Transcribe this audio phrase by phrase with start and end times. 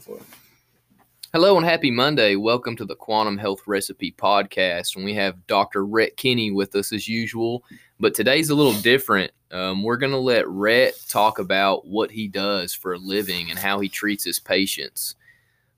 [0.00, 0.22] for it.
[1.32, 2.34] Hello and happy Monday.
[2.34, 4.96] Welcome to the Quantum Health Recipe Podcast.
[4.96, 5.84] And we have Dr.
[5.86, 7.62] Rhett Kinney with us as usual.
[8.00, 9.30] But today's a little different.
[9.52, 13.58] Um, we're going to let Rhett talk about what he does for a living and
[13.58, 15.16] how he treats his patients.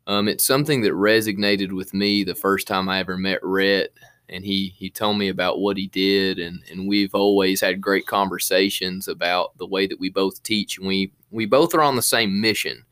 [0.07, 3.91] Um, it's something that resonated with me the first time I ever met Rhett.
[4.29, 6.39] And he, he told me about what he did.
[6.39, 10.79] And, and we've always had great conversations about the way that we both teach.
[10.79, 12.85] And we, we both are on the same mission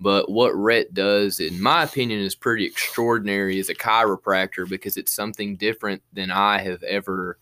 [0.00, 5.12] but what Rhett does, in my opinion, is pretty extraordinary as a chiropractor because it's
[5.12, 7.38] something different than I have ever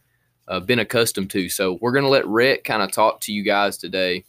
[0.48, 1.48] uh, been accustomed to.
[1.48, 4.24] So we're going to let Rhett kind of talk to you guys today.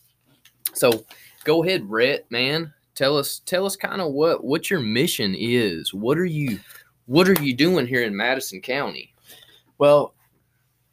[0.74, 1.04] So
[1.44, 2.72] go ahead, Rhett, man.
[2.94, 5.94] Tell us, tell us kind of what what your mission is.
[5.94, 6.60] What are you,
[7.06, 9.14] what are you doing here in Madison County?
[9.80, 10.14] Well,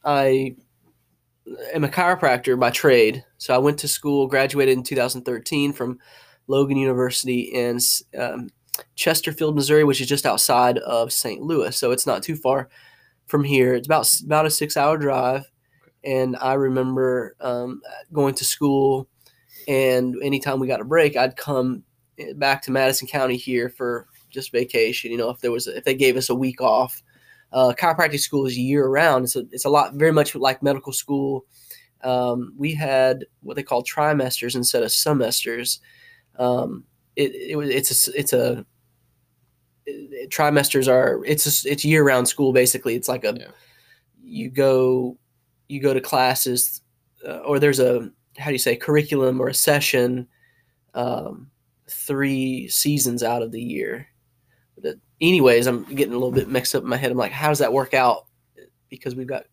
[0.05, 0.55] I
[1.75, 3.25] am a chiropractor by trade.
[3.39, 5.99] So I went to school, graduated in 2013 from
[6.49, 7.79] Logan University in
[8.19, 8.49] um,
[8.95, 11.43] Chesterfield, Missouri, which is just outside of St.
[11.43, 11.77] Louis.
[11.77, 12.69] So it's not too far
[13.27, 13.75] from here.
[13.75, 15.51] It's about about a six hour drive.
[16.05, 17.81] And I remember um,
[18.13, 19.09] going to school,
[19.67, 21.83] and anytime we got a break, I'd come
[22.19, 25.11] eh, back to Madison County here for just vacation.
[25.11, 27.03] You know, if there was if they gave us a week off.
[27.53, 29.25] Uh, chiropractic school is year round.
[29.25, 31.47] It's a, it's a lot very much like medical school.
[32.03, 35.81] Um, we had what they call trimesters instead of semesters
[36.39, 36.85] um,
[37.17, 38.67] it, it it's a, it's a
[39.87, 42.95] it, trimesters are it's a, it's year round school basically.
[42.95, 43.47] It's like a yeah.
[44.23, 45.17] you go
[45.69, 46.83] you go to classes
[47.27, 50.27] uh, or there's a how do you say curriculum or a session
[50.95, 51.51] um,
[51.89, 54.09] three seasons out of the year.
[54.83, 57.11] But anyways, I'm getting a little bit mixed up in my head.
[57.11, 58.27] I'm like, how does that work out?
[58.89, 59.45] Because we've got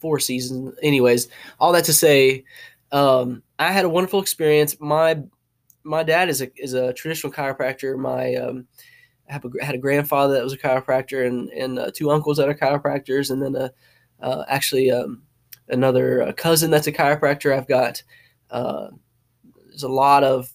[0.00, 0.74] four seasons.
[0.82, 2.44] Anyways, all that to say,
[2.92, 4.76] um, I had a wonderful experience.
[4.80, 5.22] My
[5.84, 7.96] my dad is a is a traditional chiropractor.
[7.96, 8.66] My um,
[9.28, 12.36] I have a, had a grandfather that was a chiropractor, and and uh, two uncles
[12.36, 13.72] that are chiropractors, and then a,
[14.20, 15.22] uh, actually um,
[15.68, 17.56] another uh, cousin that's a chiropractor.
[17.56, 18.02] I've got
[18.50, 18.88] uh,
[19.68, 20.52] there's a lot of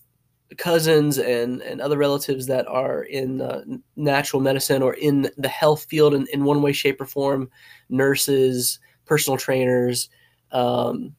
[0.58, 3.64] cousins and and other relatives that are in uh,
[3.96, 7.50] natural medicine or in the health field in, in one way, shape, or form.
[7.90, 10.10] Nurses, personal trainers.
[10.52, 11.16] Um,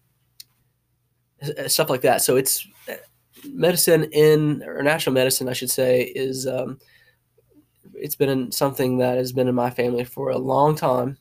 [1.67, 2.23] stuff like that.
[2.23, 2.67] So it's
[3.53, 6.79] medicine in or natural medicine, I should say, is um,
[7.95, 11.19] it's been something that has been in my family for a long time,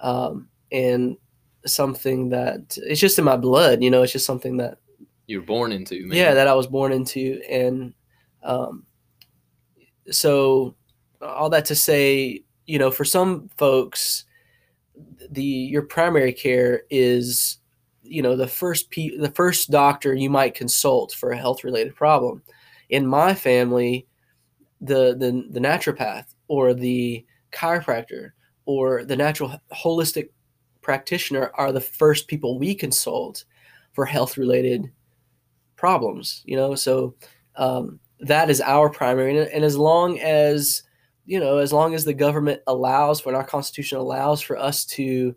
[0.00, 1.16] um, and
[1.66, 3.82] something that it's just in my blood.
[3.82, 4.78] You know, it's just something that
[5.26, 6.06] you're born into.
[6.06, 6.16] Man.
[6.16, 7.94] Yeah, that I was born into, and
[8.42, 8.86] um,
[10.10, 10.74] so
[11.20, 14.24] all that to say, you know, for some folks,
[15.30, 17.58] the your primary care is
[18.02, 21.94] you know the first pe- the first doctor you might consult for a health related
[21.94, 22.42] problem.
[22.90, 24.06] In my family,
[24.80, 28.32] the the the naturopath or the chiropractor
[28.66, 30.30] or the natural holistic
[30.80, 33.44] practitioner are the first people we consult
[33.92, 34.90] for health related
[35.76, 37.14] problems you know so
[37.56, 40.82] um, that is our primary and, and, as long as
[41.26, 45.34] you know as long as the government allows when our constitution allows for us to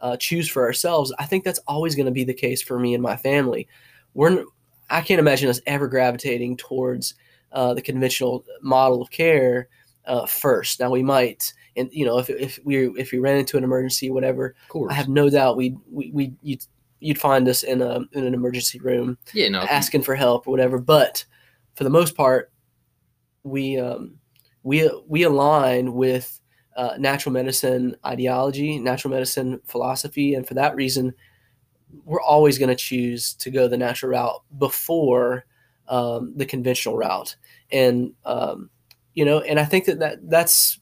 [0.00, 2.94] uh, choose for ourselves, I think that's always going to be the case for me
[2.94, 3.68] and my family.
[4.14, 4.44] We're
[4.90, 7.14] I can't imagine us ever gravitating towards
[7.52, 9.68] uh, the conventional model of care
[10.06, 10.80] uh, first.
[10.80, 14.10] Now we might, and you know, if, if we if we ran into an emergency,
[14.10, 14.54] whatever,
[14.90, 16.64] I have no doubt we we we you'd,
[17.00, 20.50] you'd find us in a in an emergency room, yeah, no, asking for help or
[20.50, 20.78] whatever.
[20.78, 21.24] But
[21.74, 22.50] for the most part,
[23.42, 24.16] we um,
[24.62, 26.40] we we align with
[26.78, 31.12] uh, natural medicine ideology, natural medicine philosophy, and for that reason,
[32.04, 35.44] we're always going to choose to go the natural route before
[35.88, 37.34] um, the conventional route.
[37.72, 38.70] And um,
[39.14, 40.78] you know, and I think that, that that's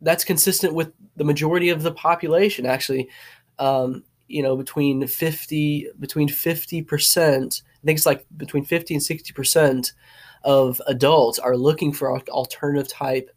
[0.00, 2.64] that's consistent with the majority of the population.
[2.64, 3.10] Actually,
[3.58, 9.02] um, you know, between fifty between fifty percent, I think it's like between fifty and
[9.02, 9.92] sixty percent
[10.42, 13.30] of adults are looking for alternative type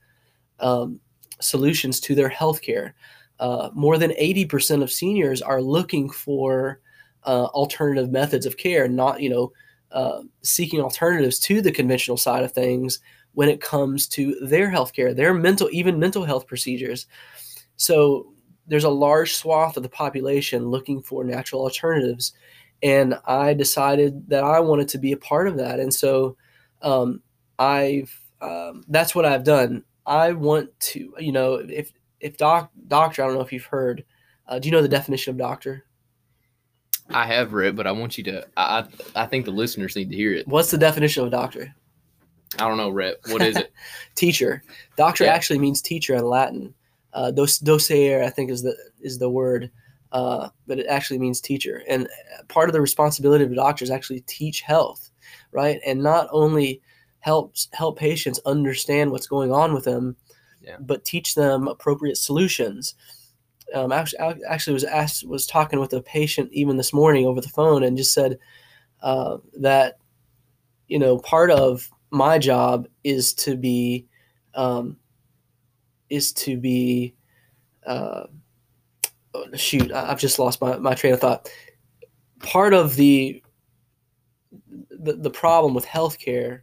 [0.62, 1.02] um,
[1.40, 2.94] solutions to their healthcare.
[3.40, 6.82] Uh, more than 80% of seniors are looking for
[7.26, 9.52] uh, alternative methods of care, not, you know,
[9.92, 13.00] uh, seeking alternatives to the conventional side of things
[13.34, 17.06] when it comes to their healthcare, their mental, even mental health procedures.
[17.76, 18.34] So
[18.66, 22.34] there's a large swath of the population looking for natural alternatives.
[22.84, 25.80] And I decided that I wanted to be a part of that.
[25.80, 26.36] And so
[26.82, 27.22] um,
[27.60, 29.84] I've, um, that's what I've done.
[30.08, 34.06] I want to, you know, if if doc doctor, I don't know if you've heard.
[34.48, 35.84] Uh, do you know the definition of doctor?
[37.10, 38.48] I have read, but I want you to.
[38.56, 40.48] I I think the listeners need to hear it.
[40.48, 41.76] What's the definition of a doctor?
[42.58, 43.18] I don't know, Rhett.
[43.28, 43.74] What is it?
[44.16, 44.64] teacher.
[44.96, 45.34] Doctor Yeah.
[45.34, 46.74] actually means teacher in Latin.
[47.14, 49.70] Uh, dos, docere, I think, is the is the word,
[50.14, 51.84] uh, but it actually means teacher.
[51.90, 52.08] And
[52.48, 55.12] part of the responsibility of a doctor is actually teach health,
[55.52, 55.80] right?
[55.86, 56.82] And not only
[57.28, 60.16] helps help patients understand what's going on with them,
[60.62, 60.78] Yeah.
[60.80, 62.96] but teach them appropriate solutions.
[63.74, 67.42] Um, actually, I actually was asked was talking with a patient even this morning over
[67.42, 68.40] the phone and just said
[69.02, 69.98] uh, that
[70.88, 74.08] you know part of my job is to be
[74.56, 74.96] um,
[76.10, 77.14] is to be
[77.86, 78.24] uh,
[79.56, 81.50] shoot I- i've just lost my, my train of thought
[82.40, 83.44] part of the,
[84.90, 86.62] the the problem with healthcare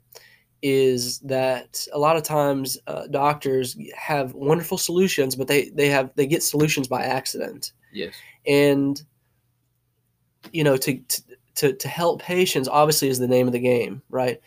[0.66, 6.10] is that a lot of times uh, doctors have wonderful solutions but they they have
[6.16, 7.72] they get solutions by accident.
[7.92, 8.14] Yes.
[8.46, 9.02] and
[10.52, 11.00] you know to,
[11.54, 14.40] to to help patients obviously is the name of the game right?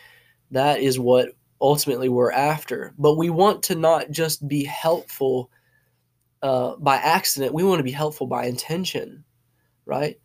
[0.51, 1.29] That is what
[1.61, 2.93] ultimately we're after.
[2.97, 5.51] But we want to not just be helpful
[6.41, 7.53] uh, by accident.
[7.53, 9.23] We want to be helpful by intention
[9.85, 10.19] right?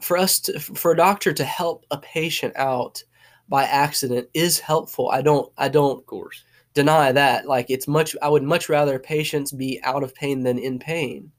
[0.00, 3.02] For us to for a doctor to help a patient out
[3.48, 6.44] by accident is helpful i don't i don't Of course.
[6.74, 7.46] deny that.
[7.46, 11.32] Like it's much I would much rather patients be out of pain than in pain.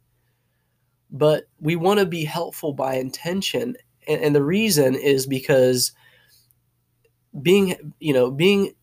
[1.12, 3.76] But we want to be helpful by intention.
[4.08, 5.94] And, and the reason is because
[7.42, 8.74] being you know, being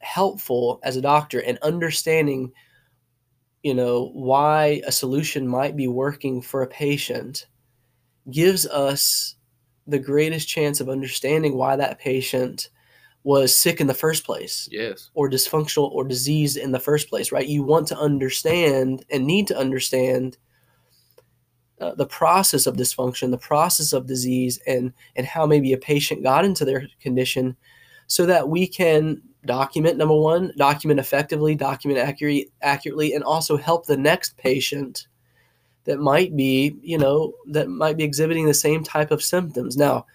[0.00, 2.52] helpful as a doctor and understanding
[3.64, 7.46] you know why a solution might be working for a patient
[8.30, 9.34] gives us
[9.88, 12.68] the greatest chance of understanding why that patient
[13.24, 15.10] was sick in the first place Yes.
[15.14, 17.48] or dysfunctional or diseased in the first place, right?
[17.48, 20.38] You want to understand and need to understand
[21.80, 26.22] uh, the process of dysfunction, the process of disease, and and how maybe a patient
[26.22, 27.56] got into their condition,
[28.08, 33.86] so that we can document number one, document effectively, document accurately, accurately, and also help
[33.86, 35.06] the next patient
[35.88, 39.76] that might be, you know, that might be exhibiting the same type of symptoms.
[39.76, 40.06] Now,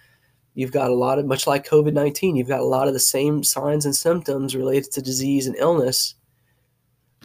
[0.54, 3.42] you've got a lot of much like covid-19 you've got a lot of the same
[3.42, 6.14] signs and symptoms related to disease and illness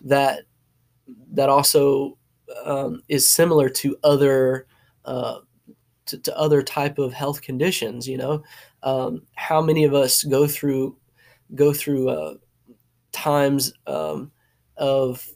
[0.03, 0.41] that
[1.31, 2.17] that also
[2.65, 4.65] um, is similar to other
[5.05, 5.39] uh,
[6.07, 8.43] to, to other type of health conditions you know
[8.83, 10.97] um, how many of us go through
[11.55, 12.33] go through uh,
[13.11, 14.31] times um,
[14.77, 15.27] of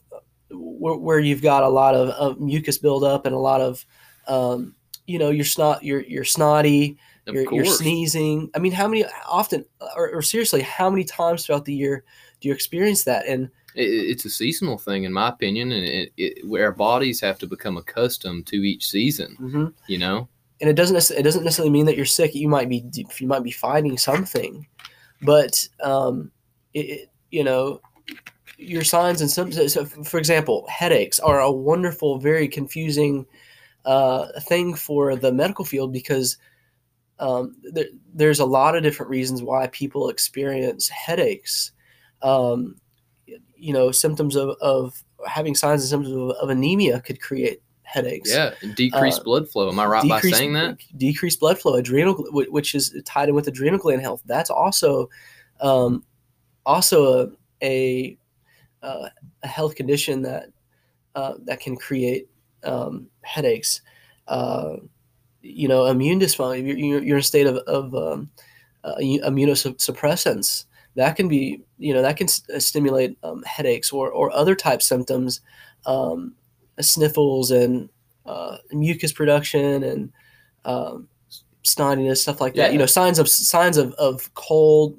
[0.56, 3.84] where, where you've got a lot of, of mucus buildup and a lot of
[4.28, 4.74] um,
[5.06, 6.96] you know you're snot you're, you're snotty
[7.34, 8.50] you're, you're sneezing.
[8.54, 9.64] I mean, how many often,
[9.96, 12.04] or, or seriously, how many times throughout the year
[12.40, 13.26] do you experience that?
[13.26, 17.22] And It, it's a seasonal thing, in my opinion, and it, it, where our bodies
[17.22, 19.36] have to become accustomed to each season.
[19.88, 20.28] You know.
[20.60, 22.34] and it doesn't it doesn't necessarily mean that you're sick.
[22.34, 22.84] You might be
[23.18, 24.66] you might be fighting something,
[25.22, 26.30] but um,
[26.74, 27.80] it- you know
[28.64, 29.72] your signs and symptoms.
[29.72, 33.26] So, for example, headaches are a wonderful, very confusing
[33.84, 36.36] uh, thing for the medical field because
[37.18, 41.72] um, there, there's a lot of different reasons why people experience headaches.
[42.22, 42.76] Um,
[43.56, 48.30] you know, symptoms of, of having signs and symptoms of, of anemia could create headaches.
[48.30, 48.52] Yeah.
[48.74, 49.68] Decreased Uh, blood flow.
[49.68, 50.78] Am I right by saying that?
[50.96, 54.22] Decreased blood flow, adrenal, which is tied in with adrenal gland health.
[54.26, 55.08] That's also,
[55.60, 56.04] um,
[56.66, 57.30] also a
[57.62, 58.18] a,
[58.84, 59.08] uh,
[59.42, 60.46] a health condition that
[61.14, 62.28] uh, that can create
[62.64, 63.80] um, headaches.
[64.28, 64.76] Uh,
[65.42, 66.66] you know, immune dysfunction.
[66.66, 68.30] You're, you're, you're in a state of, of um,
[68.82, 70.64] uh, immunosuppressants.
[70.96, 74.54] That can be, you know, that can s- uh, stimulate um, headaches or, or other
[74.54, 75.42] type symptoms,
[75.84, 76.34] um,
[76.80, 77.90] sniffles and
[78.24, 80.12] uh, mucus production and
[80.64, 81.08] um,
[81.62, 82.72] snottiness, stuff like that.
[82.72, 84.96] You know, signs of signs of, of cold,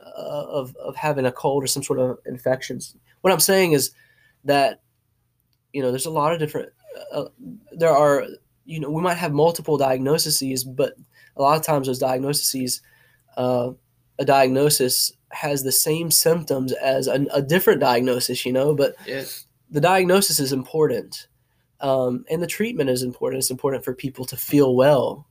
[0.00, 2.94] uh, of of having a cold or some sort of infections.
[3.20, 3.92] What I'm saying is
[4.44, 4.80] that
[5.72, 6.70] you know, there's a lot of different.
[7.12, 7.26] Uh,
[7.72, 8.26] there are,
[8.64, 10.94] you know, we might have multiple diagnoses, but
[11.36, 12.80] a lot of times those diagnoses,
[13.36, 13.70] uh,
[14.18, 18.44] a diagnosis has the same symptoms as a, a different diagnosis.
[18.46, 19.46] You know, but Yes.
[19.70, 21.28] the diagnosis is important
[21.80, 25.26] um, and the treatment is important it's important for people to feel well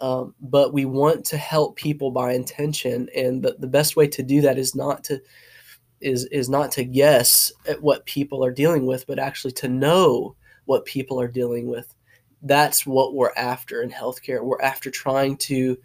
[0.00, 4.22] um, but we want to help people by intention and the, the best way to
[4.22, 5.20] do that is not to
[6.00, 10.34] is is not to guess at what people are dealing with but actually to know
[10.66, 11.94] what people are dealing with
[12.42, 15.76] that's what we're after in healthcare we're after trying to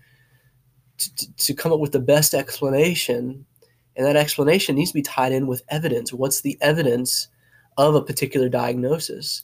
[0.97, 3.45] to, to come up with the best explanation
[3.95, 7.27] and that explanation needs to be tied in with evidence what's the evidence
[7.77, 9.43] of a particular diagnosis.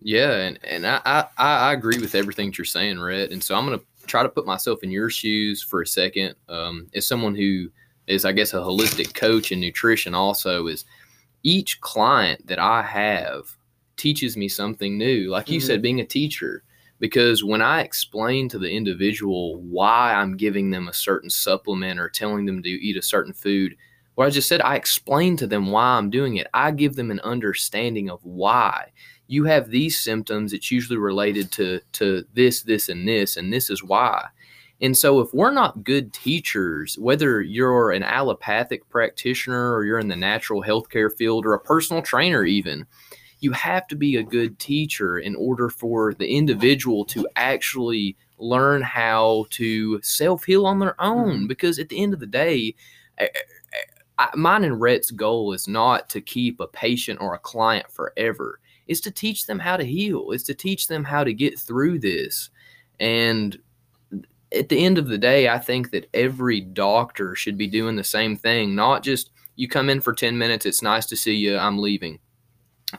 [0.00, 3.30] Yeah, and, and I, I, I agree with everything that you're saying, Rhett.
[3.30, 6.34] And so I'm going to try to put myself in your shoes for a second.
[6.48, 7.68] Um, as someone who
[8.12, 10.84] is I guess a holistic coach in nutrition also is
[11.42, 13.56] each client that I have
[13.96, 15.30] teaches me something new.
[15.30, 15.62] Like you Mhm.
[15.62, 16.62] said, being a teacher,
[17.00, 22.08] because when I explain to the individual why I'm giving them a certain supplement or
[22.08, 23.76] telling them to eat a certain food,
[24.14, 26.46] what I just said, I explain to them why I'm doing it.
[26.54, 28.92] I give them an understanding of why.
[29.26, 33.70] You have these symptoms, it's usually related to to this, this, and this, and this
[33.70, 34.26] is why.
[34.82, 40.08] And so, if we're not good teachers, whether you're an allopathic practitioner or you're in
[40.08, 42.84] the natural healthcare field or a personal trainer, even,
[43.38, 48.82] you have to be a good teacher in order for the individual to actually learn
[48.82, 51.30] how to self heal on their own.
[51.30, 51.46] Mm-hmm.
[51.46, 52.74] Because at the end of the day,
[53.20, 53.28] I,
[54.18, 58.58] I, mine and Rhett's goal is not to keep a patient or a client forever.
[58.88, 60.32] It's to teach them how to heal.
[60.32, 62.50] It's to teach them how to get through this.
[62.98, 63.56] And
[64.54, 68.04] at the end of the day, I think that every doctor should be doing the
[68.04, 71.56] same thing, not just you come in for 10 minutes, it's nice to see you,
[71.56, 72.18] I'm leaving.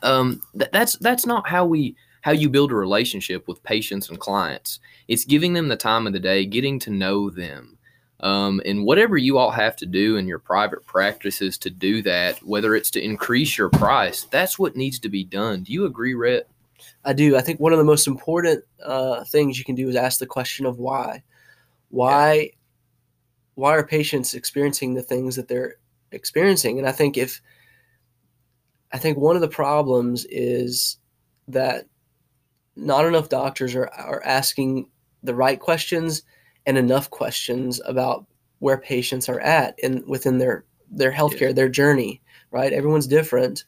[0.02, 4.20] Um, th- that's that's not how we how you build a relationship with patients and
[4.20, 4.80] clients.
[5.08, 7.78] It's giving them the time of the day, getting to know them.
[8.22, 12.42] Um, and whatever you all have to do in your private practices to do that,
[12.42, 15.64] whether it's to increase your price, that's what needs to be done.
[15.64, 16.48] Do you agree, Rhett?
[17.04, 17.36] I do.
[17.36, 20.26] I think one of the most important uh, things you can do is ask the
[20.26, 21.22] question of why.
[21.94, 22.50] Why?
[23.54, 25.76] Why are patients experiencing the things that they're
[26.12, 26.80] experiencing?
[26.80, 27.40] And I think if
[28.92, 30.98] I think one of the problems is
[31.48, 31.86] that
[32.76, 34.90] not enough doctors are, are asking
[35.22, 36.24] the right questions
[36.66, 38.26] and enough questions about
[38.58, 41.56] where patients are at in within their their healthcare, Yes.
[41.56, 42.74] their journey, right?
[42.74, 43.66] Everyone's different,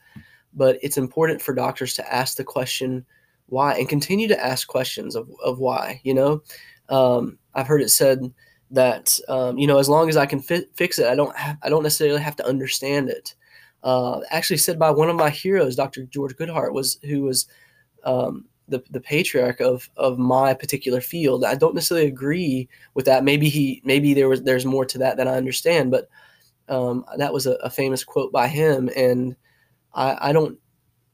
[0.56, 3.06] but it's important for doctors to ask the question
[3.48, 6.42] why and continue to ask questions of, of why, you know?
[6.90, 8.34] Um, I've heard it said
[8.72, 11.58] that, um, you know, as long as I can fi- fix it, I don't, ha-
[11.64, 13.36] I don't necessarily have to understand it.
[13.84, 16.04] Uh, actually said by one of my heroes, Dr.
[16.06, 17.48] George Goodheart was, who was,
[18.04, 21.46] um, the, the patriarch of, of my particular field.
[21.46, 23.24] I don't necessarily agree with that.
[23.24, 26.10] Maybe he, maybe there was, there's more to that than I understand, but,
[26.68, 28.90] um, that was a, a famous quote by him.
[28.96, 29.36] And
[29.94, 30.58] I, I don't,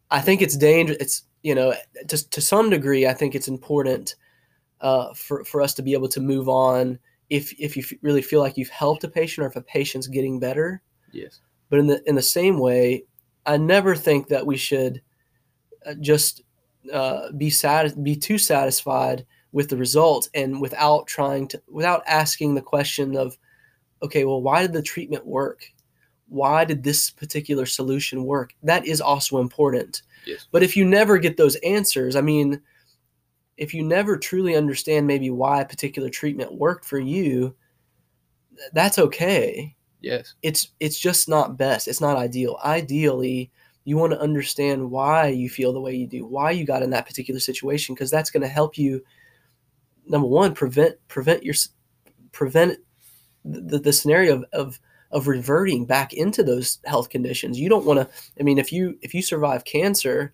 [0.10, 0.98] I think it's dangerous.
[1.02, 1.74] It's, you know,
[2.08, 4.16] to, to some degree, I think it's important
[4.82, 8.22] uh, for, for us to be able to move on if, if you f- really
[8.22, 10.82] feel like you've helped a patient or if a patient's getting better.
[11.12, 11.40] Yes.
[11.70, 13.06] But in the, in the same way,
[13.46, 15.02] I never think that we should
[15.86, 16.44] uh, just
[16.92, 22.56] uh, be sat- be too satisfied with the results and without trying to, without asking
[22.56, 23.38] the question of,
[24.02, 25.66] okay, well, why did the treatment work?
[26.28, 28.56] Why did this particular solution work?
[28.64, 30.04] That is also important.
[30.26, 30.48] Yes.
[30.52, 32.62] But if you never get those answers, I mean,
[33.62, 37.56] if you never truly understand maybe why a particular treatment worked for you,
[38.74, 39.76] that's okay.
[40.02, 40.34] Yes.
[40.42, 41.88] It's it's just not best.
[41.88, 42.58] It's not ideal.
[42.66, 43.52] Ideally,
[43.84, 46.90] you want to understand why you feel the way you do, why you got in
[46.90, 49.04] that particular situation, because that's going to help you.
[50.08, 51.54] Number one, prevent prevent your
[52.32, 52.80] prevent
[53.46, 54.80] the, the scenario of, of
[55.12, 57.60] of reverting back into those health conditions.
[57.60, 58.10] You don't want to.
[58.40, 60.34] I mean, if you if you survive cancer,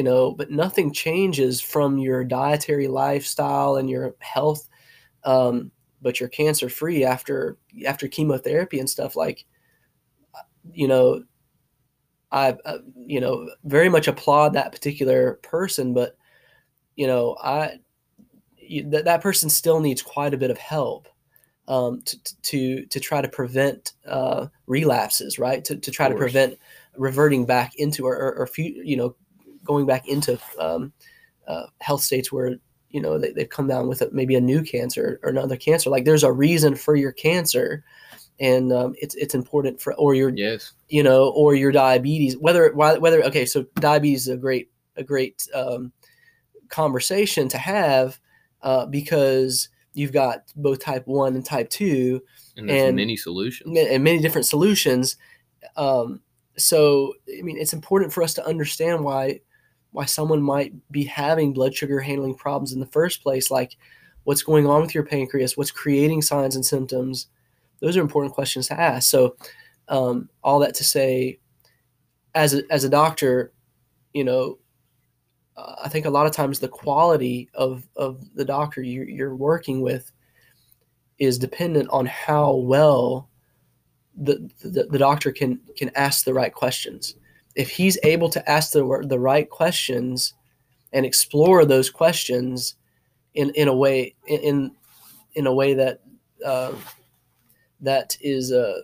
[0.00, 4.66] you know, but nothing changes from your dietary lifestyle and your health,
[5.24, 9.14] um, but you're cancer free after after chemotherapy and stuff.
[9.14, 9.44] Like,
[10.72, 11.22] you know,
[12.32, 16.16] I uh, you know very much applaud that particular person, but
[16.96, 17.80] you know, I
[18.56, 21.08] you, that that person still needs quite a bit of help
[21.68, 25.62] um, to, to to try to prevent uh, relapses, right?
[25.66, 26.58] To, to try to prevent
[26.96, 29.14] reverting back into or, or, or you know
[29.70, 30.92] going back into um,
[31.46, 32.56] uh, health states where
[32.90, 35.90] you know they, they've come down with a, maybe a new cancer or another cancer.
[35.90, 37.84] Like there's a reason for your cancer,
[38.40, 40.72] and um, it's it's important for or your Yes.
[40.88, 45.46] you know or your diabetes whether whether okay so diabetes is a great a great
[45.54, 45.92] um,
[46.68, 48.18] conversation to have
[48.62, 52.20] uh, because you've got both type 1 and type 2
[52.56, 53.76] And there's And- many solutions.
[53.78, 55.16] and many different solutions
[55.76, 56.20] um,
[56.56, 59.40] so i mean it's important for us to understand why
[59.92, 63.76] why someone might be having blood sugar handling problems in the first place like
[64.24, 67.28] what's going on with your pancreas what's creating signs and symptoms.
[67.80, 69.10] Those are important questions to ask.
[69.10, 69.36] So
[69.88, 71.40] um, all that to say
[72.34, 73.52] as a, as a doctor
[74.12, 74.58] you know
[75.56, 79.34] uh, i think a lot of times the quality of, of the doctor you're, you're
[79.34, 80.12] working with
[81.18, 83.28] is dependent on how well
[84.16, 87.16] the, the, the doctor can can ask the right questions
[87.54, 90.34] if he's able to ask the, the right questions
[90.92, 92.76] and explore those questions
[93.34, 94.72] in, in a way in
[95.34, 96.00] in a way that
[96.44, 96.72] uh,
[97.80, 98.80] that is uh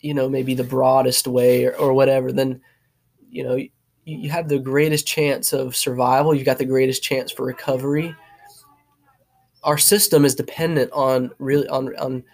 [0.00, 2.60] you know maybe the broadest way or, or whatever then
[3.30, 3.70] you know you,
[4.04, 6.34] you have the greatest chance of survival.
[6.34, 8.14] You've got the greatest chance for recovery.
[9.62, 12.24] Our system is dependent on really on on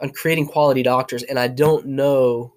[0.00, 2.52] on creating quality doctors and i don't know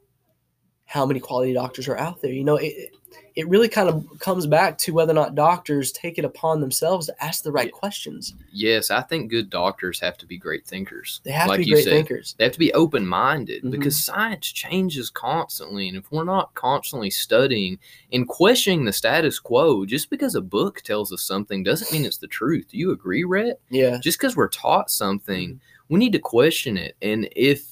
[0.91, 2.91] how many quality doctors are out there you know it,
[3.35, 7.05] it really kind of comes back to whether or not doctors take it upon themselves
[7.07, 11.21] to ask the right questions Yes, I think good doctors have to be great thinkers.
[11.23, 11.91] they have Like to be you great said.
[11.93, 13.71] thinkers They have to be open minded Mhm.
[13.71, 15.87] because science changes constantly.
[15.87, 17.79] And if we're not constantly studying
[18.11, 22.17] and questioning the status quo, just because a book tells us something doesn't mean it's
[22.17, 22.67] the truth.
[22.71, 23.61] Do you agree, Rhett?
[23.69, 26.95] yeah Just because we're taught something, we need to question it.
[27.01, 27.70] And if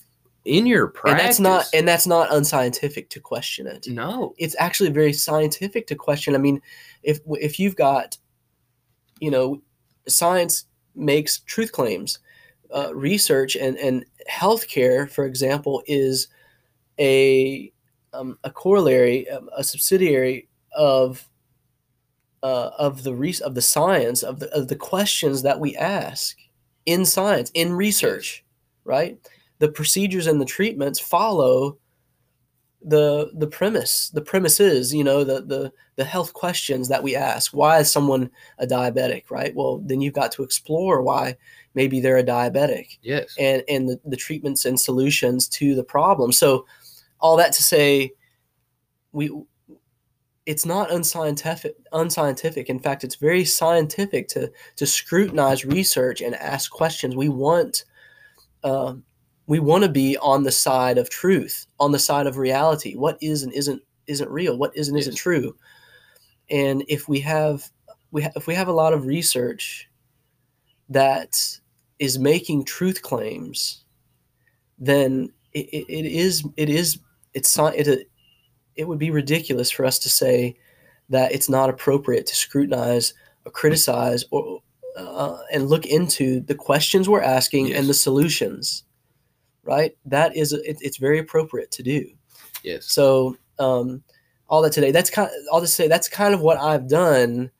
[0.49, 4.55] in your practice, and that's not and that's not unscientific to question it no, it's
[4.57, 6.35] actually very scientific to question.
[6.35, 6.61] I mean,
[7.03, 8.17] if if you've got,
[9.19, 9.61] you know,
[10.07, 10.65] science
[10.95, 12.19] makes truth claims,
[12.75, 16.27] uh, research and and healthcare, for example, is
[16.99, 17.71] a
[18.13, 21.29] um, a corollary, um, a subsidiary of
[22.41, 26.37] uh, of the res- of the science of the of the questions that we ask
[26.87, 28.43] in science in research,
[28.83, 29.19] right?
[29.59, 31.77] The procedures and the treatments follow
[32.81, 37.13] the the premise the premise is you know the the the health questions that we
[37.15, 37.53] ask.
[37.53, 39.53] Why is someone a diabetic right?
[39.53, 41.35] Well then you've got to explore why
[41.73, 46.31] maybe they're a diabetic yes, and and the, the treatments and solutions to the problem.
[46.31, 46.65] So
[47.19, 48.13] all that to say
[49.11, 49.29] we
[50.45, 52.69] it's not unscientific unscientific.
[52.69, 57.13] In fact it's very scientific to to scrutinize research and ask questions.
[57.13, 57.83] We want
[58.63, 59.03] um,
[59.49, 62.95] we want to be on the side of truth on the side of reality.
[62.95, 64.55] What is and isn't isn't real?
[64.55, 65.55] What is and isn't true?
[66.51, 67.67] And if we have
[68.11, 69.89] we ha- if we have a lot of research
[70.89, 71.59] that
[71.97, 73.83] is making truth claims
[74.77, 76.99] then it, it, it is it is
[77.33, 78.07] it's it,
[78.75, 80.55] it would be ridiculous for us to say
[81.09, 84.61] that it's not appropriate to scrutinize or criticize or
[84.95, 87.79] uh, and look into the questions we're asking Yes.
[87.79, 88.83] and the solutions
[89.63, 89.95] right?
[90.05, 92.09] That is it, it's very appropriate to do.
[92.63, 94.03] Yes, so um,
[94.47, 97.51] all that today that's kind all to say that's kind of what i've done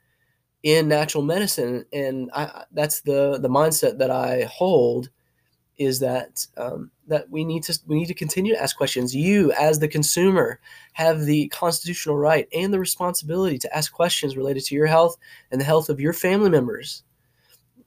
[0.64, 1.86] in natural medicine.
[1.94, 5.10] And I, that's the the mindset that i hold
[5.78, 9.16] is that um, that we need to we need to continue to ask questions.
[9.16, 10.60] You as the consumer
[10.94, 15.16] have the constitutional right and the responsibility to ask questions related to your health
[15.52, 17.04] and the health of your family members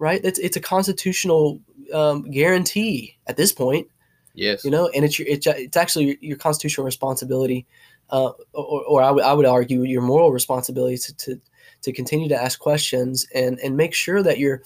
[0.03, 0.21] right?
[0.25, 1.61] It's, it's a constitutional
[1.95, 3.87] um, guarantee at this point
[4.35, 7.67] yes, you know and it's your it's, it's actually your, your constitutional responsibility
[8.11, 11.41] uh, or, or I would I would argue your moral responsibility to, to
[11.83, 14.63] to continue to ask questions and and make sure that your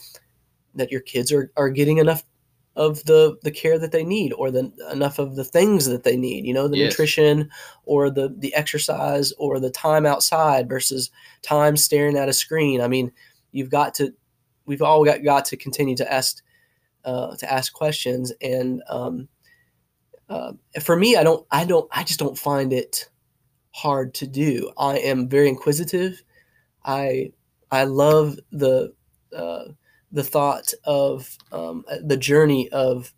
[0.74, 2.24] that your kids are, are getting enough
[2.76, 6.16] of the the care that they need or the enough of the things that they
[6.16, 6.92] need you know the Yes.
[6.92, 7.48] nutrition
[7.84, 11.10] or the the exercise or the time outside versus
[11.42, 13.10] time staring at a screen i mean
[13.52, 14.12] you've got to
[14.66, 16.42] we've all got, got to continue to ask
[17.04, 19.28] uh, to ask questions and um,
[20.28, 23.08] uh, for me i don't i don't i just don't find it
[23.72, 26.22] hard to do i am very inquisitive
[26.84, 27.30] i
[27.70, 28.92] i love the
[29.36, 29.64] uh,
[30.12, 33.12] the thought of um, the journey of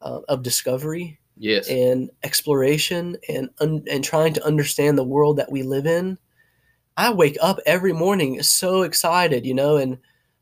[0.00, 5.50] uh, of discovery yes, and exploration and un- and trying to understand the world that
[5.50, 6.16] we live in.
[6.96, 9.98] I wake up every morning so excited, you know, and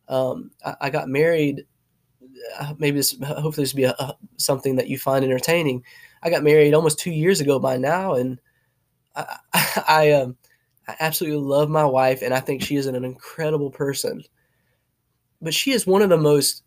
[0.08, 1.66] um, I, I got married.
[2.60, 5.82] uh, Maybe this, hopefully, this will be a, a, something that you find entertaining.
[6.26, 8.40] I got married almost two years ago by now, and
[9.14, 10.36] I, I, I, um,
[10.88, 14.22] I absolutely love my wife, and I think she is an incredible person.
[15.40, 16.64] But she is one of the most,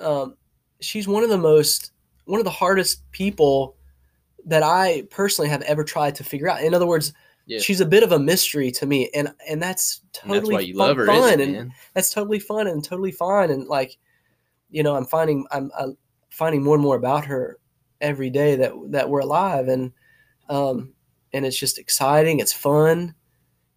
[0.00, 0.36] um,
[0.80, 1.90] she's one of the most
[2.26, 3.74] one of the hardest people
[4.44, 6.62] that I personally have ever tried to figure out.
[6.62, 7.14] In other words,
[7.46, 7.62] yes.
[7.62, 10.60] she's a bit of a mystery to me, and and that's And totally that's why
[10.60, 11.72] you fun, her, fun and man?
[11.94, 13.50] that's totally fun and totally fine.
[13.50, 13.98] And like,
[14.70, 15.86] you know, I'm finding I'm, i
[16.30, 17.58] finding more and more about her
[18.00, 19.92] every day that that we're alive, and
[20.48, 20.92] um,
[21.32, 22.40] and it's just exciting.
[22.40, 23.14] It's fun,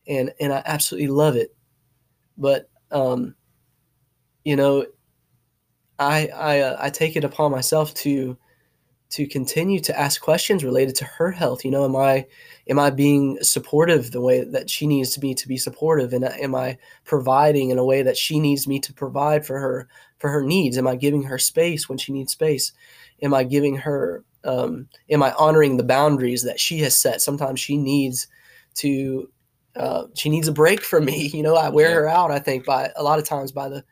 [0.07, 1.55] and and I absolutely love it.
[2.37, 3.35] But um,
[4.43, 4.85] you know,
[5.99, 8.37] I I uh, I take it upon myself to
[9.11, 11.65] to continue to ask questions related to her health.
[11.65, 12.25] You know, am I
[12.69, 16.55] am I being supportive the way that she needs be to be supportive, and am
[16.55, 20.43] I providing in a way that she needs me to provide for her for her
[20.43, 20.77] needs?
[20.77, 22.71] Am I giving her space when she needs space?
[23.21, 24.23] Am I giving her?
[24.43, 27.21] Um, am I honoring the boundaries that she has set?
[27.21, 28.27] Sometimes she needs
[28.75, 29.29] to.
[29.75, 31.27] Uh, she needs a break from me.
[31.33, 31.95] You know, I wear Yeah.
[31.95, 32.31] her out.
[32.31, 33.83] I think by a lot of times by the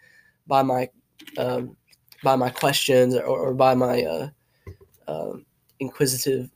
[0.48, 0.90] by my
[1.38, 1.78] um,
[2.24, 4.30] by my questions or, or by my uh,
[5.08, 5.46] um,
[5.80, 6.50] inquisitive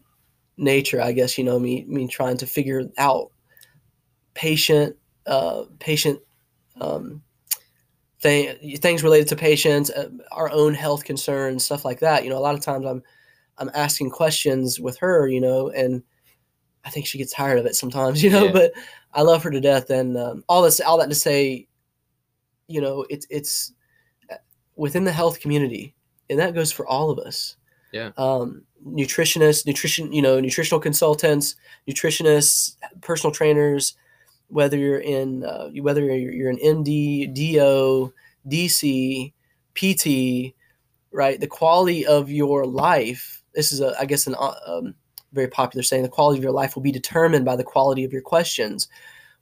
[0.57, 3.31] nature, I guess you know me me trying to figure out
[4.33, 6.19] patient uh, patient
[6.81, 7.21] um,
[8.23, 12.23] thing, things related to patients, uh, our own health concerns, stuff like that.
[12.23, 13.03] You know, a lot of times I'm
[13.59, 16.01] I'm asking questions with her, you know, and
[16.85, 18.45] I think she gets tired of it sometimes, you know.
[18.45, 18.51] Yeah.
[18.51, 18.71] But
[19.13, 21.67] I love her to death, and um, all this, all that to say,
[22.67, 23.73] you know, it's it's
[24.31, 24.37] uh,
[24.75, 25.93] within the health community,
[26.29, 27.57] and that goes for all of us.
[27.91, 28.11] Yeah.
[28.17, 31.55] Um, nutritionists, nutrition, you know, nutritional consultants,
[31.87, 33.95] nutritionists, personal trainers,
[34.47, 38.13] whether you're in uh, whether you're, you're an MD, DO,
[38.47, 39.33] DC,
[39.75, 40.55] PT,
[41.11, 41.39] right?
[41.39, 43.43] The quality of your life.
[43.53, 44.95] This is a, I guess, an uh, um,
[45.31, 46.03] very popular saying.
[46.03, 48.87] The quality of your life will be determined by the quality of your questions.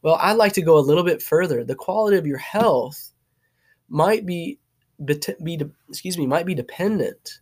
[0.02, 1.64] Well, I'd like to go a little bit further.
[1.64, 3.12] The quality of your health
[3.90, 4.60] might be,
[5.06, 7.40] be excuse me, might be dependent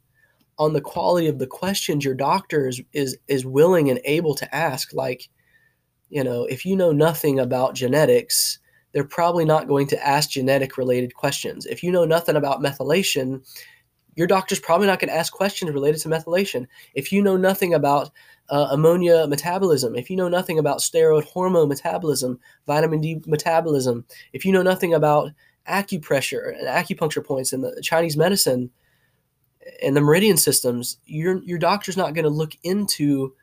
[0.57, 4.55] on the quality of the questions your doctor is, is is willing and able to
[4.55, 4.93] ask.
[4.93, 5.29] Like,
[6.09, 8.59] you know, if you know nothing about genetics,
[8.91, 11.65] they're probably not going to ask genetic related questions.
[11.65, 13.45] If you know nothing about methylation,
[14.15, 16.67] your doctor's probably not going to ask questions related to methylation.
[16.93, 18.09] If you know nothing about
[18.49, 24.43] uh, ammonia metabolism, if you know nothing about steroid hormone metabolism, vitamin D metabolism, if
[24.43, 25.31] you know nothing about
[25.69, 28.71] acupressure and acupuncture points and the Chinese medicine
[29.83, 33.33] and the meridian systems, your your doctor's not going to look into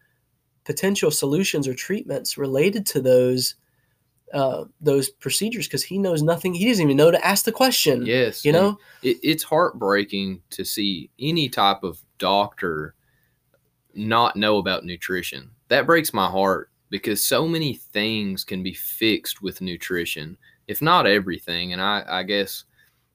[0.66, 3.55] potential solutions or treatments related to those
[4.35, 6.52] uh, those procedures because he knows nothing.
[6.52, 8.05] He doesn't even know to ask the question.
[8.05, 8.44] Yes.
[8.44, 12.94] You know, it, it's heartbreaking to see any type of doctor
[13.94, 15.50] not know about nutrition.
[15.68, 21.07] That breaks my heart because so many things can be fixed with nutrition, if not
[21.07, 21.72] everything.
[21.72, 22.64] And I, I guess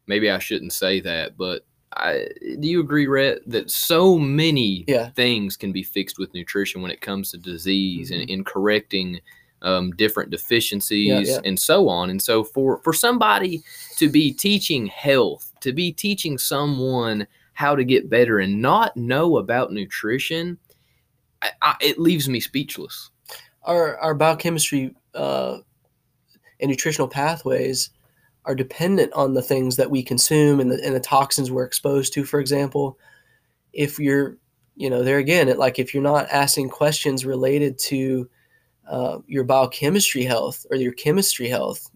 [0.07, 1.65] maybe I shouldn't say that, but
[1.97, 2.27] I,
[2.59, 5.09] do you agree, Rhett, that so many Yeah.
[5.09, 8.29] things can be fixed with nutrition when it comes to disease and Mhm.
[8.29, 9.19] in correcting
[9.63, 11.39] um, different deficiencies yeah.
[11.45, 12.09] and so on.
[12.09, 13.61] And so for for somebody
[13.97, 19.37] to be teaching health, to be teaching someone how to get better and not know
[19.37, 20.57] about nutrition,
[21.43, 23.11] I, I, it leaves me speechless.
[23.65, 25.59] our our biochemistry uh,
[26.59, 27.91] and nutritional pathways
[28.45, 32.13] are dependent on the things that we consume and the, and the toxins we're exposed
[32.13, 32.23] to.
[32.23, 32.97] For example,
[33.73, 34.37] if you're,
[34.75, 38.29] you know, there again, it, like if you're not asking questions related to
[38.89, 41.89] uh, your biochemistry health or your chemistry health,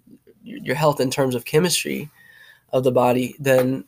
[0.44, 2.10] your, your health in terms of chemistry
[2.74, 3.84] of the body, then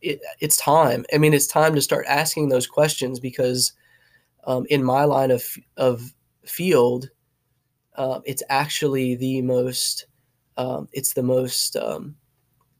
[0.00, 1.04] it, it's time.
[1.14, 3.72] I mean, it's time to start asking those questions because
[4.44, 5.44] um, in my line of
[5.76, 6.12] of
[6.44, 7.10] field,
[7.96, 10.06] uh, it's actually the most.
[10.58, 11.76] Um, it's the most.
[11.76, 12.16] Um,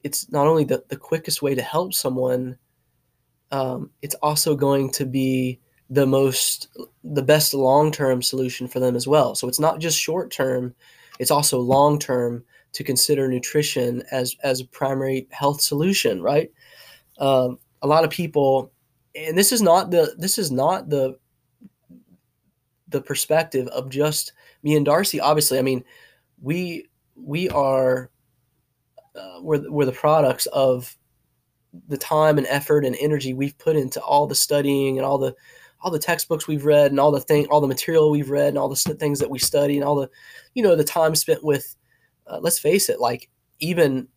[0.04, 2.58] it's not only the, the quickest way to help someone.
[3.50, 6.68] Um, it's also going to be the most
[7.02, 9.34] the best long term solution for them as well.
[9.34, 10.74] So it's not just short term;
[11.18, 16.20] it's also long term to consider nutrition as as a primary health solution.
[16.20, 16.50] Right?
[17.18, 18.72] Um, a lot of people,
[19.14, 21.16] and this is not the this is not the
[22.88, 24.32] the perspective of just
[24.64, 25.20] me and Darcy.
[25.20, 25.84] Obviously, I mean,
[26.42, 26.87] we
[27.20, 28.10] we are
[29.14, 30.96] uh, we're we're the products of
[31.88, 35.34] the time and effort and energy we've put into all the studying and all the
[35.80, 38.58] all the textbooks we've read and all the thing all the material we've read and
[38.58, 40.08] all the s- things that we study and all the
[40.54, 41.76] you know the time spent with
[42.26, 43.28] uh, let's face it like
[43.60, 44.08] even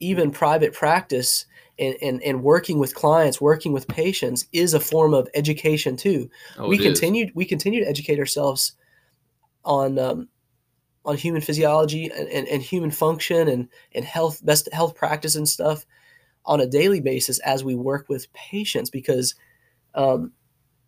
[0.00, 1.46] even private practice
[1.78, 6.28] and, and and working with clients working with patients is a form of education too
[6.58, 6.84] Oh, we it is.
[7.00, 8.74] continue we continue to educate ourselves
[9.64, 10.28] on um,
[11.04, 15.48] on human physiology and, and, and human function and and health best health practice and
[15.48, 15.84] stuff
[16.46, 19.34] on a daily basis as we work with patients because
[19.94, 20.32] um,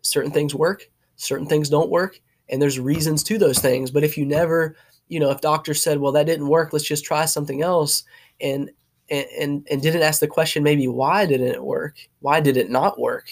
[0.02, 3.90] certain things work certain things don't work and there's reasons to those things.
[3.90, 4.76] But if you never
[5.08, 8.04] you know if doctors said well that didn't work let's just try something else
[8.40, 8.70] and
[9.08, 11.96] and and, and didn't ask the question maybe why didn't it work?
[12.20, 13.30] Why did it not work?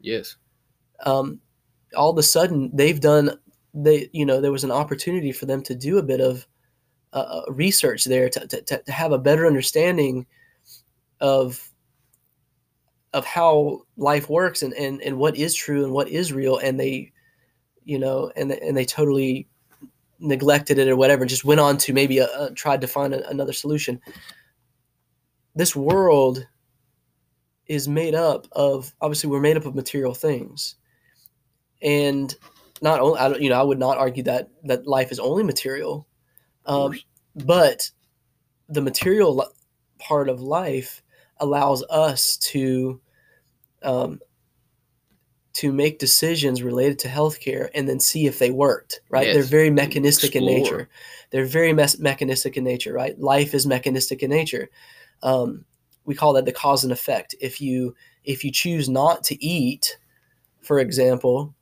[0.00, 0.36] Yes.
[1.04, 1.40] um,
[1.96, 3.38] all of a sudden they've done
[3.74, 6.46] they you know there was an opportunity for them to do a bit of
[7.12, 10.26] uh, uh, research there to, to, to have a better understanding
[11.20, 11.70] of
[13.12, 16.58] of how life works and, and and what is true and what is real.
[16.58, 17.12] And they
[17.84, 19.48] you know and and they totally
[20.18, 23.28] neglected it or whatever and just went on to maybe uh, tried to find a,
[23.28, 24.00] another solution.
[25.54, 26.46] This world
[27.66, 30.76] is made up of obviously we're made up of material things.
[31.82, 32.34] And
[32.82, 35.42] not only I don't, you know I would not argue that that life is only
[35.42, 36.06] material
[36.66, 36.98] um,
[37.34, 37.90] but
[38.68, 39.46] the material
[39.98, 41.02] part of life
[41.38, 43.00] allows us to
[43.82, 44.20] um,
[45.54, 49.00] to make decisions related to healthcare and then see if they worked.
[49.10, 49.26] Right?
[49.26, 49.34] Yes.
[49.34, 50.88] They're very mechanistic in nature.
[51.30, 52.92] They're very mes- mechanistic in nature.
[52.92, 53.18] Right?
[53.18, 54.70] Life is mechanistic in nature.
[55.22, 55.64] Um,
[56.04, 57.34] we call that the cause and effect.
[57.40, 59.98] If you if you choose not to eat,
[60.60, 61.54] for example,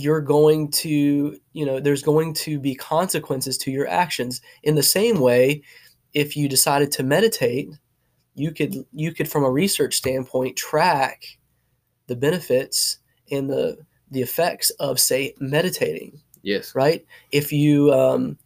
[0.00, 4.40] you're going to you know there's going to be consequences to your actions.
[4.62, 5.62] In the same way,
[6.14, 7.70] if you decided to meditate,
[8.34, 11.24] you could you could from a research standpoint track
[12.06, 12.98] the benefits
[13.30, 13.76] and the
[14.10, 16.74] the effects of say meditating Yes.
[16.74, 18.38] right if you um,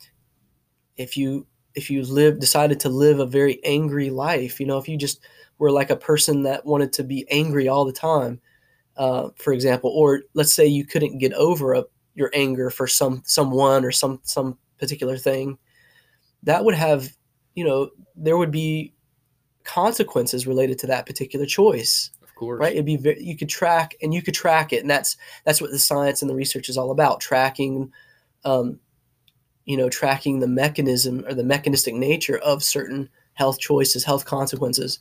[0.97, 4.89] if you if you live decided to live a very angry life you know if
[4.89, 5.21] you just
[5.59, 8.41] were like a person that wanted to be angry all the time
[8.97, 13.23] uh, for example or let's say you couldn't get over a, your anger for some
[13.25, 15.59] someone or some some particular thing
[16.43, 17.09] that would have
[17.55, 18.93] you know there would be
[19.65, 22.61] consequences related to that particular choice Of course.
[22.61, 25.61] right it'd be very, you could track and you could track it and that's that's
[25.61, 27.91] what the science and the research is all about tracking
[28.45, 28.79] um,
[29.65, 34.99] you know tracking the mechanism or the mechanistic nature of certain health choices health consequences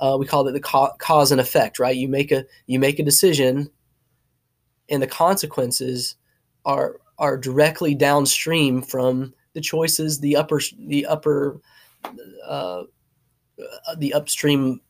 [0.00, 2.98] uh, we call it the ca- cause and effect right you make a you make
[2.98, 3.70] a decision
[4.88, 6.16] and the consequences
[6.64, 11.60] are are directly downstream from the choices the upper the upper
[12.46, 12.82] uh,
[13.58, 14.80] uh, the upstream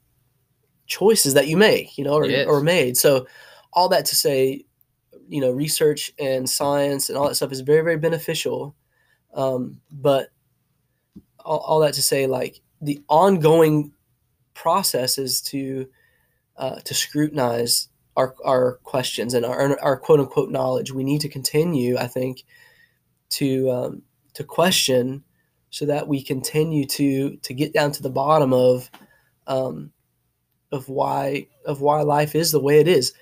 [0.87, 2.47] choices that you make, you know, or, Yes.
[2.47, 2.97] or made.
[2.97, 3.27] So
[3.73, 4.64] all that to say,
[5.29, 8.75] you know, research and science and all that stuff is very, very beneficial.
[9.35, 10.31] Um, but
[11.45, 13.92] all, all that to say, like the ongoing
[14.57, 15.88] process is to
[16.57, 20.90] uh, to scrutinize our, our questions and our, our quote unquote knowledge.
[20.90, 22.45] We need to continue, I think,
[23.31, 24.03] to um,
[24.35, 25.23] to question
[25.71, 28.90] so that we continue to to get down to the bottom of
[29.47, 29.92] um,
[30.73, 33.12] of why of why life is the way it is.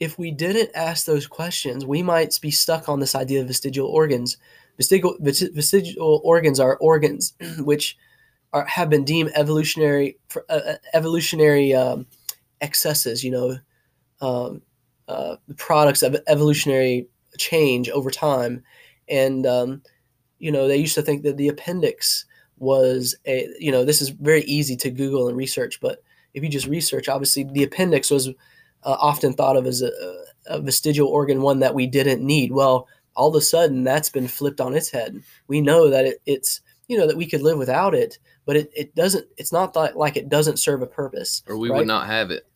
[0.00, 3.88] If we didn't ask those questions, we might be stuck on this idea of vestigial
[3.88, 4.38] organs.
[4.78, 7.98] Vestigial, vestigial organs are organs which
[8.52, 12.06] are, have been deemed evolutionary uh, uh, evolutionary um,
[12.60, 13.24] excesses.
[13.24, 13.58] You know,
[14.20, 14.62] um,
[15.08, 17.08] uh, products of evolutionary
[17.38, 18.62] change over time,
[19.08, 19.82] and um,
[20.40, 22.24] you know they used to think that the appendix
[22.60, 26.02] was a you know this is very easy to google and research but
[26.34, 28.32] if you just research obviously the appendix was uh,
[28.98, 29.90] often thought of as a,
[30.46, 34.28] a vestigial organ one that we didn't need well all of a sudden that's been
[34.28, 37.56] flipped on its head we know that it, it's you know that we could live
[37.56, 38.18] without it
[38.50, 41.70] but it, it doesn't it's not that like it doesn't serve a purpose Or we
[41.70, 41.76] right?
[41.76, 42.48] would not have it.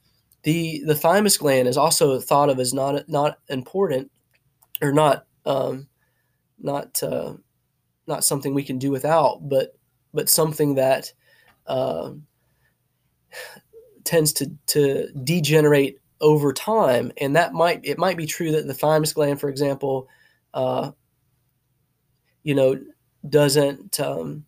[0.43, 4.11] the the thymus gland is also thought of as not not important
[4.83, 5.87] or not um,
[6.59, 7.35] not uh,
[8.09, 9.79] not something we can do without, but
[10.13, 11.13] but something that
[11.69, 12.27] um
[14.03, 18.75] tends to to degenerate over time, and that might it might be true that the
[18.75, 20.09] thymus gland, for example,
[20.55, 20.91] uh,
[22.43, 22.81] you know,
[23.29, 24.45] doesn't um,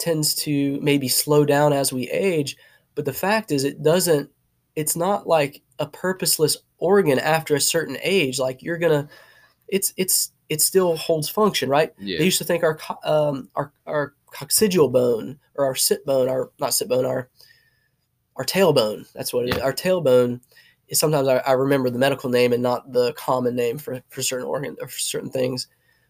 [0.00, 2.56] tends to maybe slow down as we age,
[2.94, 4.30] but the fact is it doesn't.
[4.76, 8.38] It's not like a purposeless organ after a certain age.
[8.38, 9.08] Like you're gonna,
[9.68, 11.92] it's it's it still holds function, right?
[11.98, 12.18] Yeah.
[12.18, 16.50] They used to think our um, our our coccygeal bone or our sit bone, our
[16.58, 17.28] not sit bone, our
[18.36, 19.10] our tailbone.
[19.12, 19.58] That's what it is.
[19.58, 19.64] Yeah.
[19.64, 20.40] Our tailbone
[20.88, 24.22] is sometimes I, I remember the medical name and not the common name for for
[24.22, 25.68] certain organ or for certain things.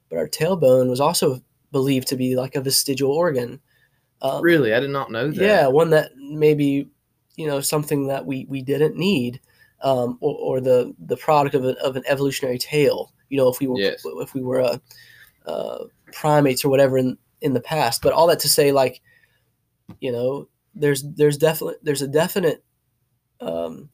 [0.09, 3.61] But our tailbone was also believed to be like a vestigial organ.
[4.22, 5.42] Um, Really, I did not know that.
[5.42, 6.88] yeah, one that maybe
[7.37, 9.40] you know something that we we didn't need,
[9.83, 13.12] um, or, or the the product of, a, of an evolutionary tail.
[13.28, 14.02] You know, if we were Yes.
[14.04, 14.80] if we were a,
[15.46, 18.02] uh, primates or whatever in in the past.
[18.02, 19.00] But all that to say, like,
[20.00, 22.62] you know, there's there's definitely there's a definite
[23.40, 23.88] um,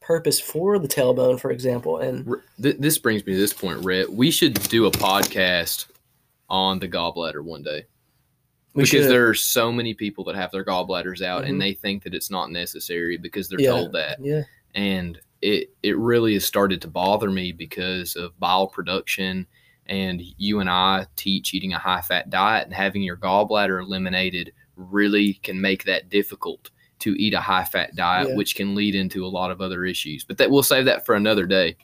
[0.00, 2.26] purpose for the tailbone, for example, and
[2.60, 4.12] th- this brings me to this point, Rhett.
[4.12, 5.86] We should do a podcast
[6.50, 7.86] on the gallbladder one day
[8.74, 9.10] we because should.
[9.10, 11.48] there are so many people that have their gallbladders out Mhm.
[11.50, 13.70] and they think that it's not necessary because they're Yeah.
[13.70, 14.18] told that.
[14.22, 14.42] Yeah,
[14.74, 19.46] and it it really has started to bother me because of bile production
[19.86, 24.52] and you and I teach eating a high fat diet and having your gallbladder eliminated
[24.76, 28.36] really can make that difficult to eat a high fat diet Yeah.
[28.36, 31.14] which can lead into a lot of other issues but that we'll save that for
[31.14, 31.76] another day